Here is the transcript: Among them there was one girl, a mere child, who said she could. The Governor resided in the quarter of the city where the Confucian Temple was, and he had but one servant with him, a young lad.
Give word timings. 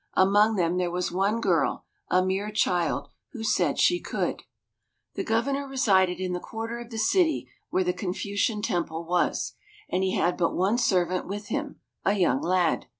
Among 0.15 0.55
them 0.55 0.77
there 0.77 0.89
was 0.89 1.11
one 1.11 1.39
girl, 1.39 1.85
a 2.09 2.25
mere 2.25 2.49
child, 2.49 3.09
who 3.33 3.43
said 3.43 3.77
she 3.77 3.99
could. 3.99 4.41
The 5.13 5.23
Governor 5.23 5.67
resided 5.67 6.19
in 6.19 6.33
the 6.33 6.39
quarter 6.39 6.79
of 6.79 6.89
the 6.89 6.97
city 6.97 7.47
where 7.69 7.83
the 7.83 7.93
Confucian 7.93 8.63
Temple 8.63 9.05
was, 9.05 9.53
and 9.91 10.01
he 10.03 10.15
had 10.15 10.37
but 10.37 10.55
one 10.55 10.79
servant 10.79 11.27
with 11.27 11.49
him, 11.49 11.81
a 12.03 12.13
young 12.13 12.41
lad. 12.41 12.87